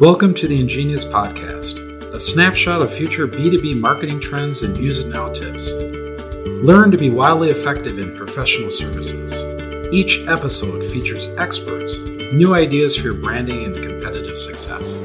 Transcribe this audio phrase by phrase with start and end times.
[0.00, 1.78] Welcome to the Ingenious Podcast,
[2.12, 5.72] a snapshot of future B2B marketing trends and use it now tips.
[6.64, 9.44] Learn to be wildly effective in professional services.
[9.94, 15.00] Each episode features experts with new ideas for your branding and competitive success.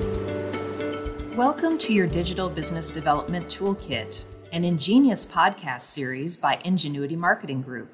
[1.36, 7.94] Welcome to your Digital Business Development Toolkit, an ingenious podcast series by Ingenuity Marketing Group.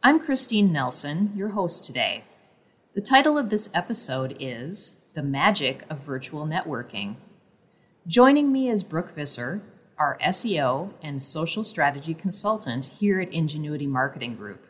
[0.00, 2.22] I'm Christine Nelson, your host today.
[2.94, 7.16] The title of this episode is The Magic of Virtual Networking.
[8.06, 9.60] Joining me is Brooke Visser,
[9.98, 14.66] our SEO and social strategy consultant here at Ingenuity Marketing Group.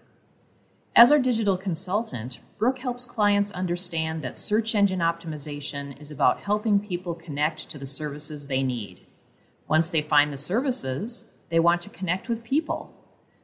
[0.97, 6.81] As our digital consultant, Brooke helps clients understand that search engine optimization is about helping
[6.81, 9.07] people connect to the services they need.
[9.69, 12.95] Once they find the services, they want to connect with people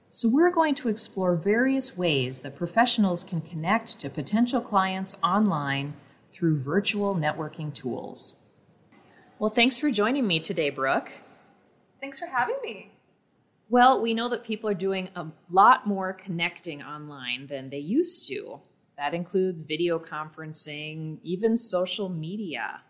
[0.09, 5.95] so, we're going to explore various ways that professionals can connect to potential clients online
[6.37, 8.37] through virtual networking tools.
[9.39, 11.11] Well, thanks for joining me today, Brooke.
[12.01, 12.93] Thanks for having me.
[13.69, 18.29] Well, we know that people are doing a lot more connecting online than they used
[18.29, 18.61] to.
[18.99, 22.83] That includes video conferencing, even social media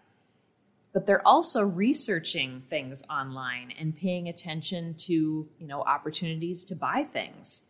[0.96, 7.04] but they're also researching things online and paying attention to you know opportunities to buy
[7.04, 7.66] things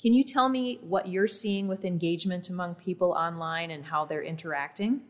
[0.00, 4.22] can you tell me what you're seeing with engagement among people online and how they're
[4.22, 5.00] interacting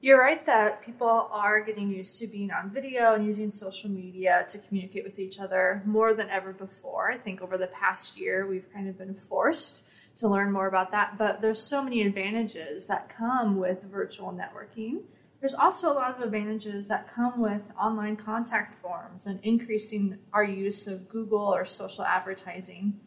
[0.00, 4.44] you're right that people are getting used to being on video and using social media
[4.48, 7.10] to communicate with each other more than ever before.
[7.10, 10.92] I think over the past year, we've kind of been forced to learn more about
[10.92, 11.18] that.
[11.18, 15.02] But there's so many advantages that come with virtual networking.
[15.40, 20.44] There's also a lot of advantages that come with online contact forms and increasing our
[20.44, 23.00] use of Google or social advertising.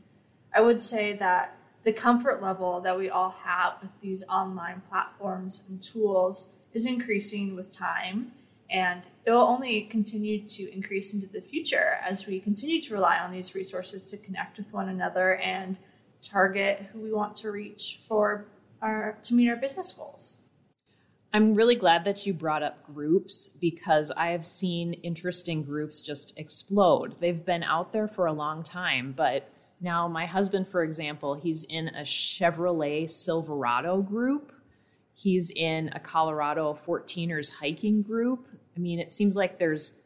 [0.54, 5.64] I would say that the comfort level that we all have with these online platforms
[5.68, 8.32] and tools is increasing with time
[8.70, 13.18] and it will only continue to increase into the future as we continue to rely
[13.18, 15.80] on these resources to connect with one another and
[16.22, 18.46] target who we want to reach for
[18.81, 20.38] our to meet our business goals.
[21.34, 26.38] I'm really glad that you brought up groups because I have seen interesting groups just
[26.38, 27.16] explode.
[27.20, 29.50] They've been out there for a long time, but
[29.81, 34.53] now my husband, for example, he's in a Chevrolet Silverado group.
[35.14, 38.47] He's in a Colorado 14ers hiking group.
[38.75, 39.97] I mean, it seems like there's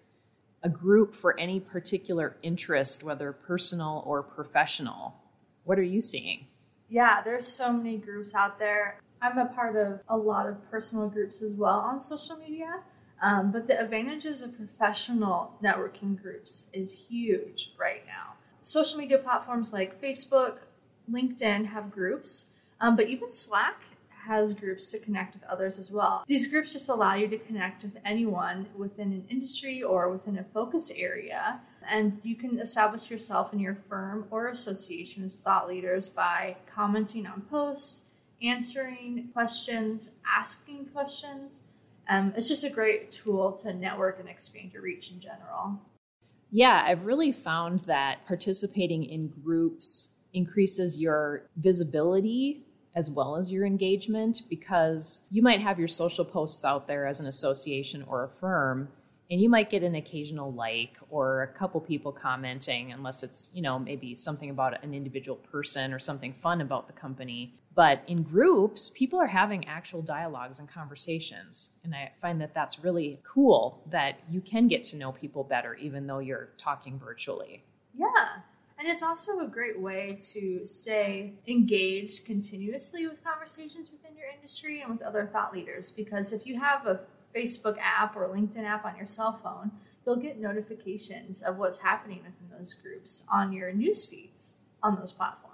[0.64, 5.16] a group for any particular interest, whether personal or professional.
[5.66, 6.48] What are you seeing?
[6.90, 9.00] Yeah, there's so many groups out there.
[9.22, 12.82] I'm a part of a lot of personal groups as well on social media.
[13.22, 18.35] Um, but the advantages of professional networking groups is huge right now.
[18.66, 20.58] Social media platforms like Facebook,
[21.12, 22.50] LinkedIn have groups,
[22.82, 23.80] um, but even Slack
[24.26, 26.24] has groups to connect with others as well.
[26.26, 30.44] These groups just allow you to connect with anyone within an industry or within a
[30.44, 31.60] focus area.
[31.88, 37.28] And you can establish yourself in your firm or association as thought leaders by commenting
[37.28, 38.02] on posts,
[38.42, 41.62] answering questions, asking questions.
[42.10, 45.80] Um, it's just a great tool to network and expand your reach in general.
[46.52, 53.66] Yeah, I've really found that participating in groups increases your visibility as well as your
[53.66, 58.30] engagement because you might have your social posts out there as an association or a
[58.30, 58.90] firm
[59.30, 63.62] and you might get an occasional like or a couple people commenting unless it's you
[63.62, 68.24] know maybe something about an individual person or something fun about the company but in
[68.24, 71.74] groups people are having actual dialogues and conversations.
[71.84, 75.76] And i find that that's really cool that you can get to know people better
[75.76, 77.64] even though you're talking virtually.
[77.94, 78.28] Yeah.
[78.78, 84.82] And it's also a great way to stay engaged continuously with conversations within your industry
[84.82, 85.92] and with other thought leaders.
[85.92, 87.02] Because if you have a
[87.34, 89.72] Facebook app or LinkedIn app on your cell phone,
[90.06, 95.14] you'll get notifications of what's happening within those groups on your news feeds on those
[95.14, 95.45] platforms.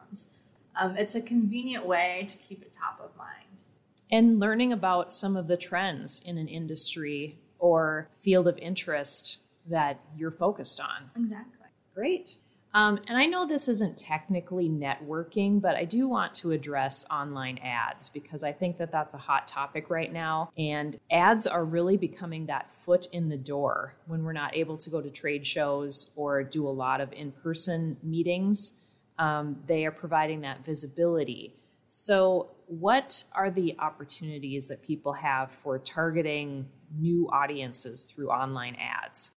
[0.76, 3.64] Um, it's a convenient way to keep it top of mind.
[4.12, 9.40] And learning about some of the trends in an industry or field of interest
[9.70, 11.10] that you're focused on.
[11.16, 11.68] Exactly.
[11.94, 12.38] Great.
[12.74, 17.58] Um, and I know this isn't technically networking, but I do want to address online
[17.58, 20.52] ads because I think that that's a hot topic right now.
[20.58, 24.90] And ads are really becoming that foot in the door when we're not able to
[24.90, 28.74] go to trade shows or do a lot of in person meetings.
[29.22, 31.54] Um, they are providing that visibility.
[31.88, 39.34] So, what are the opportunities that people have for targeting new audiences through online ads?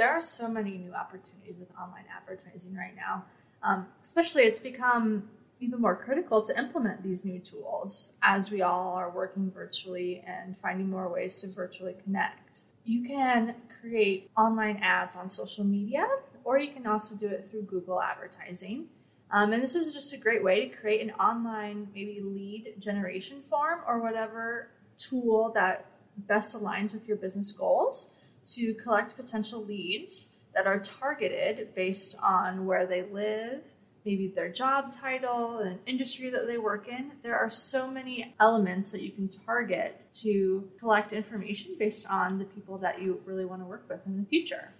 [0.00, 3.22] there are so many new opportunities with online advertising right now.
[3.62, 5.28] Um, especially, it's become
[5.58, 10.56] even more critical to implement these new tools as we all are working virtually and
[10.56, 12.62] finding more ways to virtually connect.
[12.86, 16.08] You can create online ads on social media,
[16.44, 18.86] or you can also do it through Google advertising.
[19.32, 23.42] Um, and this is just a great way to create an online, maybe lead generation
[23.42, 28.12] form or whatever tool that best aligns with your business goals
[28.44, 33.62] to collect potential leads that are targeted based on where they live,
[34.04, 37.12] maybe their job title, an industry that they work in.
[37.22, 42.44] There are so many elements that you can target to collect information based on the
[42.44, 44.72] people that you really want to work with in the future.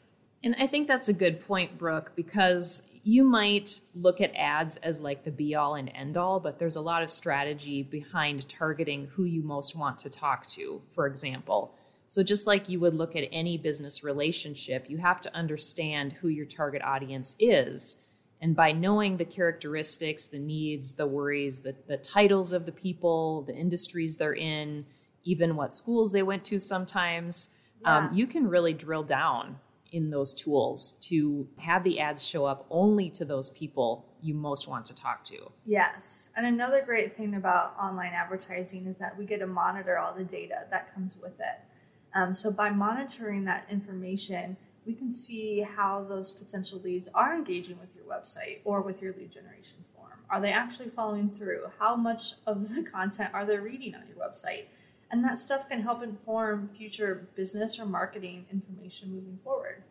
[0.42, 5.00] And I think that's a good point, Brooke, because you might look at ads as
[5.00, 9.06] like the be all and end all, but there's a lot of strategy behind targeting
[9.14, 11.74] who you most want to talk to, for example.
[12.08, 16.28] So, just like you would look at any business relationship, you have to understand who
[16.28, 18.00] your target audience is
[18.40, 23.42] and by knowing the characteristics, the needs, the worries, the, the titles of the people,
[23.42, 24.86] the industries they're in,
[25.24, 27.50] even what schools they went to sometimes,
[27.84, 28.08] um, yeah.
[28.08, 29.56] um, you can really drill down
[29.92, 34.68] in those tools to have the ads show up only to those people you most
[34.68, 35.50] want to talk to.
[35.64, 36.30] Yes.
[36.36, 40.24] And another great thing about online advertising is that we get to monitor all the
[40.24, 41.60] data that comes with it.
[42.14, 44.56] Um, so by monitoring that information,
[44.86, 49.14] we can see how those potential leads are engaging with your website or with your
[49.14, 50.10] lead generation form.
[50.28, 51.64] Are they actually following through?
[51.78, 54.66] How much of the content are they reading on your website?
[55.10, 59.82] And that stuff can help inform future business or marketing information moving forward.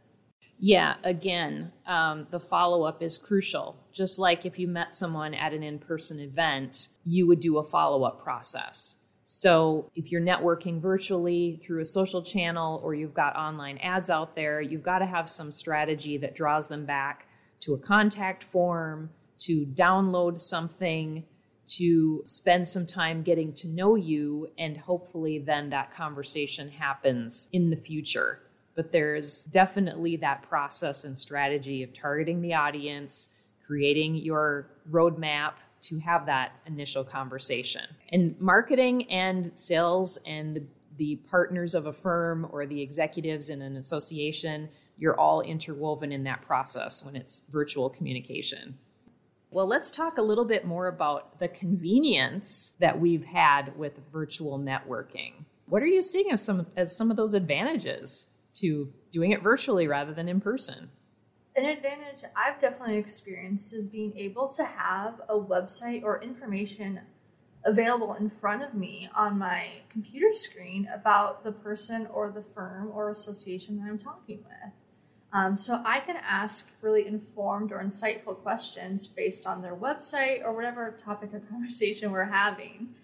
[0.59, 3.77] Yeah, again, um, the follow up is crucial.
[3.91, 7.63] Just like if you met someone at an in person event, you would do a
[7.63, 8.97] follow up process.
[9.23, 14.35] So if you're networking virtually through a social channel or you've got online ads out
[14.35, 17.27] there, you've got to have some strategy that draws them back
[17.61, 21.23] to a contact form, to download something,
[21.69, 27.69] to spend some time getting to know you, and hopefully then that conversation happens in
[27.69, 28.39] the future.
[28.75, 33.29] But there's definitely that process and strategy of targeting the audience,
[33.65, 37.83] creating your roadmap to have that initial conversation.
[38.11, 40.63] And marketing and sales and the,
[40.97, 46.23] the partners of a firm or the executives in an association, you're all interwoven in
[46.23, 48.77] that process when it's virtual communication.
[49.51, 54.59] Well, let's talk a little bit more about the convenience that we've had with virtual
[54.59, 55.45] networking.
[55.65, 59.87] What are you seeing as some as some of those advantages to doing it virtually
[59.87, 60.89] rather than in person?
[61.59, 67.01] an advantage I've definitely experienced is being able to have a website or information
[67.65, 72.91] available in front of me on my computer screen about the person or the firm
[72.93, 74.73] or association that I'm talking with.
[75.31, 80.53] Um, so I can ask really informed or insightful questions based on their website or
[80.53, 82.95] whatever topic of conversation we're having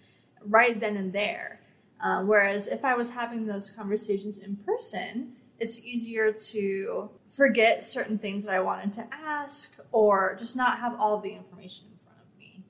[0.42, 1.60] right then and there.
[2.00, 8.18] Uh, whereas if I was having those conversations in person, it's easier to forget certain
[8.18, 12.18] things that I wanted to ask or just not have all the information in front
[12.18, 12.64] of me.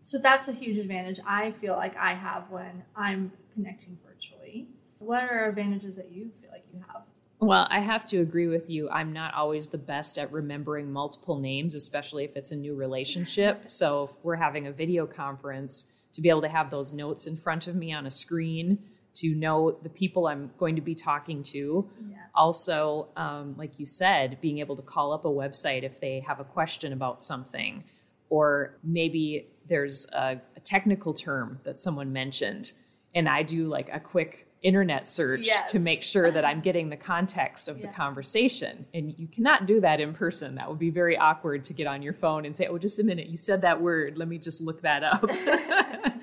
[0.00, 4.68] So that's a huge advantage I feel like I have when I'm connecting virtually.
[4.98, 7.02] What are advantages that you feel like you have?
[7.42, 8.88] Well, I have to agree with you.
[8.88, 13.68] I'm not always the best at remembering multiple names, especially if it's a new relationship.
[13.68, 17.36] so, if we're having a video conference, to be able to have those notes in
[17.36, 18.78] front of me on a screen
[19.14, 21.90] to know the people I'm going to be talking to.
[22.08, 22.18] Yes.
[22.34, 26.38] Also, um, like you said, being able to call up a website if they have
[26.38, 27.82] a question about something,
[28.28, 32.72] or maybe there's a, a technical term that someone mentioned,
[33.14, 35.70] and I do like a quick internet search yes.
[35.72, 37.86] to make sure that I'm getting the context of yeah.
[37.86, 38.86] the conversation.
[38.94, 40.54] And you cannot do that in person.
[40.54, 43.04] That would be very awkward to get on your phone and say, oh, just a
[43.04, 44.18] minute, you said that word.
[44.18, 45.28] Let me just look that up.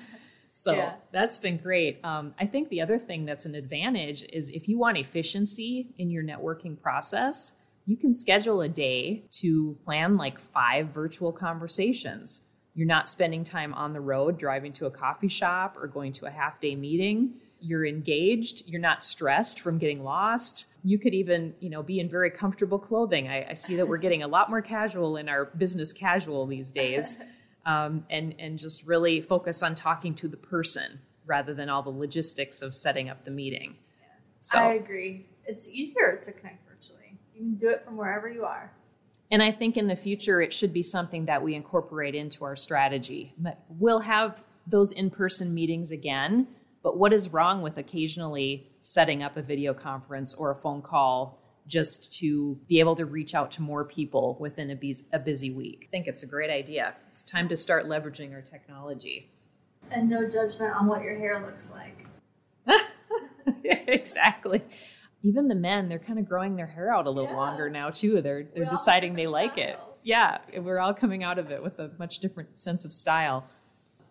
[0.52, 0.94] So yeah.
[1.10, 2.04] that's been great.
[2.04, 6.10] Um, I think the other thing that's an advantage is if you want efficiency in
[6.10, 7.56] your networking process,
[7.86, 12.46] you can schedule a day to plan like five virtual conversations.
[12.74, 16.26] You're not spending time on the road driving to a coffee shop or going to
[16.26, 17.34] a half day meeting.
[17.60, 18.62] You're engaged.
[18.66, 20.66] You're not stressed from getting lost.
[20.82, 23.28] You could even, you know, be in very comfortable clothing.
[23.28, 26.70] I, I see that we're getting a lot more casual in our business casual these
[26.70, 27.18] days.
[27.66, 31.90] um, and and just really focus on talking to the person rather than all the
[31.90, 33.76] logistics of setting up the meeting.
[34.00, 34.08] Yeah.
[34.40, 35.26] So I agree.
[35.44, 37.18] It's easier to connect virtually.
[37.34, 38.72] You can do it from wherever you are.
[39.30, 42.56] And I think in the future it should be something that we incorporate into our
[42.56, 43.34] strategy.
[43.68, 46.48] We'll have those in-person meetings again,
[46.82, 51.38] but what is wrong with occasionally setting up a video conference or a phone call
[51.66, 55.50] just to be able to reach out to more people within a, busy, a busy
[55.50, 55.84] week.
[55.88, 56.94] I think it's a great idea.
[57.08, 59.30] It's time to start leveraging our technology.
[59.90, 62.06] And no judgment on what your hair looks like.
[63.64, 64.62] exactly.
[65.22, 67.36] Even the men, they're kind of growing their hair out a little yeah.
[67.36, 68.20] longer now too.
[68.20, 69.70] They're they're deciding they like styles.
[69.70, 69.78] it.
[70.02, 73.44] Yeah, we're all coming out of it with a much different sense of style.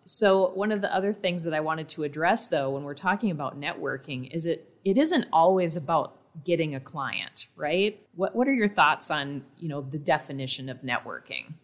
[0.04, 3.30] So one of the other things that I wanted to address though when we're talking
[3.30, 8.00] about networking is it it isn't always about getting a client, right?
[8.14, 11.54] What what are your thoughts on, you know, the definition of networking?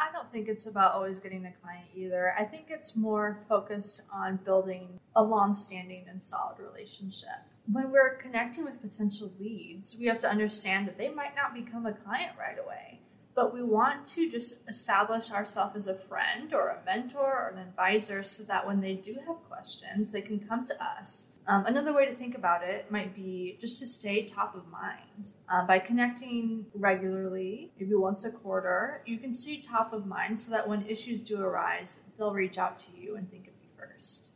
[0.00, 2.34] I don't think it's about always getting a client either.
[2.38, 7.28] I think it's more focused on building a long-standing and solid relationship.
[7.70, 11.84] When we're connecting with potential leads, we have to understand that they might not become
[11.84, 13.00] a client right away
[13.34, 17.58] but we want to just establish ourselves as a friend or a mentor or an
[17.58, 21.92] advisor so that when they do have questions, they can come to us um, another
[21.92, 25.32] way to think about it might be just to stay top of mind.
[25.52, 30.52] Uh, by connecting regularly, maybe once a quarter, you can stay top of mind so
[30.52, 34.32] that when issues do arise, they'll reach out to you and think of you first.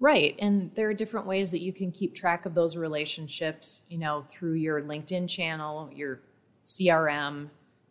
[0.00, 0.36] Right.
[0.38, 4.26] And there are different ways that you can keep track of those relationships, you know,
[4.30, 6.20] through your LinkedIn channel, your
[6.66, 7.48] CRM.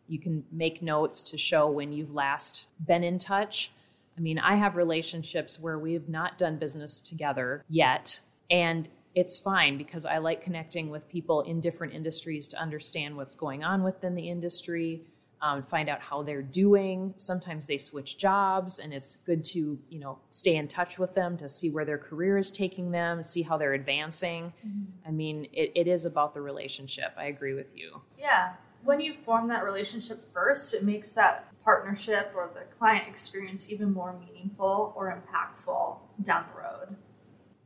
[0.08, 3.72] You can make notes to show when you've last been in touch.
[4.18, 9.38] I mean, I have relationships where we have not done business together yet, and it's
[9.38, 13.84] fine because I like connecting with people in different industries to understand what's going on
[13.84, 15.04] within the industry,
[15.42, 17.14] um, find out how they're doing.
[17.18, 21.38] Sometimes they switch jobs, and it's good to you know stay in touch with them
[21.38, 24.54] to see where their career is taking them, see how they're advancing.
[24.66, 25.08] Mm-hmm.
[25.08, 27.14] I mean, it, it is about the relationship.
[27.18, 28.02] I agree with you.
[28.18, 33.70] Yeah, when you form that relationship first, it makes that partnership or the client experience
[33.70, 36.98] even more meaningful or impactful down the road.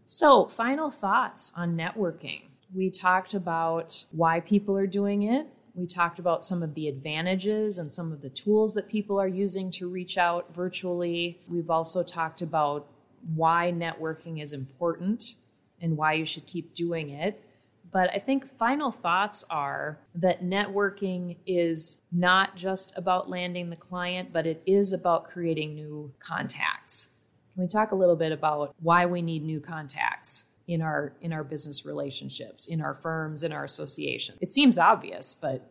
[0.05, 2.43] So, final thoughts on networking.
[2.73, 5.47] We talked about why people are doing it.
[5.73, 9.27] We talked about some of the advantages and some of the tools that people are
[9.27, 11.39] using to reach out virtually.
[11.47, 12.87] We've also talked about
[13.35, 15.35] why networking is important
[15.81, 17.43] and why you should keep doing it.
[17.91, 24.33] But I think final thoughts are that networking is not just about landing the client,
[24.33, 27.11] but it is about creating new contacts.
[27.53, 31.31] Can we talk a little bit about why we need new contacts in our in
[31.33, 34.35] our business relationships, in our firms, in our association?
[34.41, 35.67] It seems obvious, but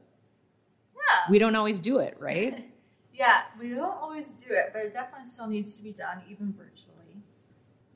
[0.95, 1.31] yeah.
[1.31, 2.65] we don't always do it, right?
[3.15, 6.53] yeah, we don't always do it, but it definitely still needs to be done, even
[6.53, 6.96] virtually.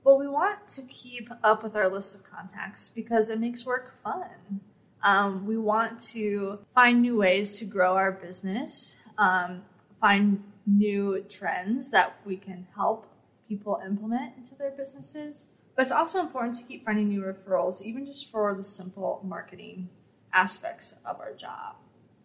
[0.05, 3.97] But we want to keep up with our list of contacts because it makes work
[3.97, 4.61] fun.
[5.03, 9.63] Um, we want to find new ways to grow our business, um,
[10.01, 13.07] find new trends that we can help
[13.49, 15.49] people implement into their businesses.
[15.75, 19.89] But it's also important to keep finding new referrals, even just for the simple marketing
[20.33, 21.77] aspects of our job.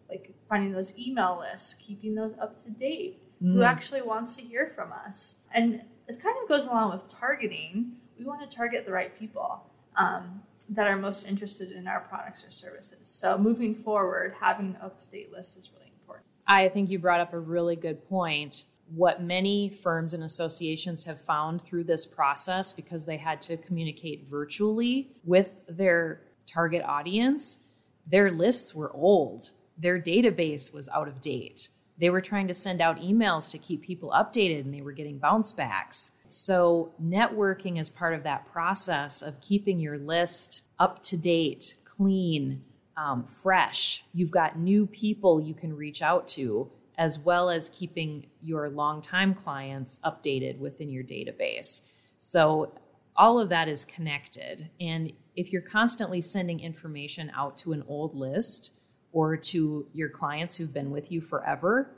[0.08, 3.22] Like finding those email lists, keeping those up to date.
[3.42, 3.54] Mm.
[3.54, 5.40] Who actually wants to hear from us?
[5.52, 7.96] And this kind of goes along with targeting.
[8.18, 9.64] We want to target the right people
[9.96, 13.08] um, that are most interested in our products or services.
[13.08, 16.26] So moving forward, having an up to date list is really important.
[16.46, 21.20] I think you brought up a really good point what many firms and associations have
[21.20, 27.60] found through this process because they had to communicate virtually with their target audience,
[28.06, 29.52] their lists were old.
[29.76, 31.70] Their database was out of date.
[31.98, 35.18] They were trying to send out emails to keep people updated and they were getting
[35.18, 36.12] bounce backs.
[36.28, 42.62] So, networking is part of that process of keeping your list up to date, clean,
[42.96, 44.04] um, fresh.
[44.12, 49.34] You've got new people you can reach out to as well as keeping your longtime
[49.34, 51.82] clients updated within your database.
[52.18, 52.72] So
[53.16, 54.70] all of that is connected.
[54.80, 58.72] And if you're constantly sending information out to an old list
[59.16, 61.88] or to your clients who've been with you forever,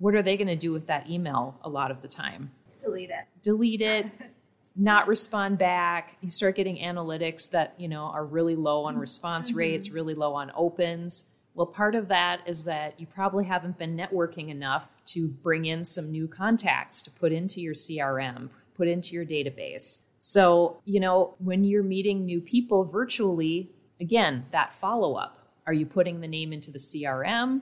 [0.00, 2.50] what are they going to do with that email a lot of the time?
[2.80, 3.26] Delete it.
[3.42, 4.06] Delete it.
[4.76, 6.16] not respond back.
[6.20, 9.58] You start getting analytics that, you know, are really low on response mm-hmm.
[9.58, 11.30] rates, really low on opens.
[11.54, 15.84] Well, part of that is that you probably haven't been networking enough to bring in
[15.84, 20.00] some new contacts to put into your CRM, put into your database.
[20.18, 25.43] So, you know, when you're meeting new people virtually, again, that follow up.
[25.66, 27.60] Are you putting the name into the CRM?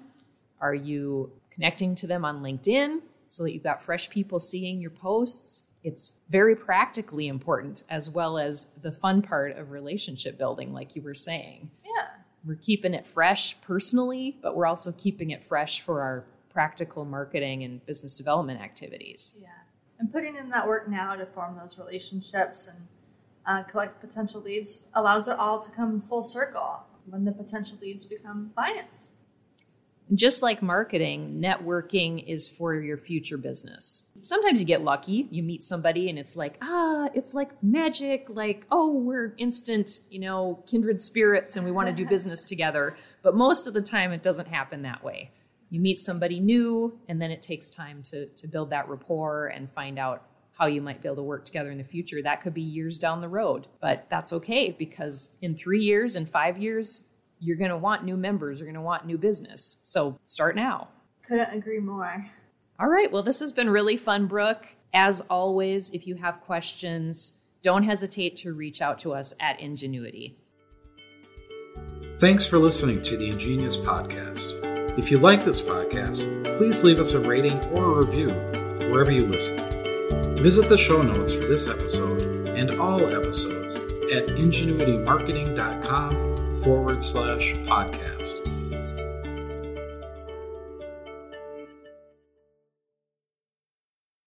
[0.61, 4.91] Are you connecting to them on LinkedIn so that you've got fresh people seeing your
[4.91, 5.67] posts?
[5.85, 11.03] It's very practically important as well as the fun part of relationship building, like you
[11.03, 12.09] were saying Yeah.
[12.45, 17.65] we're keeping it fresh personally, but we're also keeping it fresh for our practical marketing
[17.65, 19.37] and business development activities.
[19.41, 19.49] Yeah.
[19.99, 22.87] And putting in that work now to form those relationships and
[23.47, 26.81] uh, collect potential leads allows it all to come full circle.
[27.07, 29.13] When the potential leads become clients.
[30.15, 34.07] Just like marketing, networking is for your future business.
[34.21, 38.67] Sometimes you get lucky, you meet somebody and it's like, ah, it's like magic, like,
[38.71, 42.97] oh, we're instant, you know, kindred spirits and we want to do business together.
[43.23, 45.31] But most of the time, it doesn't happen that way.
[45.71, 49.71] You meet somebody new, and then it takes time to, to build that rapport and
[49.71, 50.27] find out
[50.63, 52.23] how you might be able to work together in the future.
[52.23, 56.29] That could be years down the road, but that's okay because in three years and
[56.29, 57.05] five years,
[57.41, 59.79] you're going to want new members, you're going to want new business.
[59.83, 60.87] So start now.
[61.27, 62.29] Couldn't agree more.
[62.79, 63.11] All right.
[63.11, 64.69] Well, this has been really fun, Brooke.
[64.95, 70.37] As always, if you have questions, don't hesitate to reach out to us at Ingenuity.
[72.19, 74.97] Thanks for listening to the Ingenious Podcast.
[74.97, 78.29] If you like this podcast, please leave us a rating or a review
[78.93, 79.72] wherever you listen.
[80.41, 88.62] Visit the show notes for this episode and all episodes at ingenuitymarketing.com forward slash podcast.